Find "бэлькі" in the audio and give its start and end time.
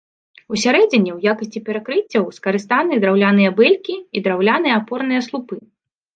3.61-3.95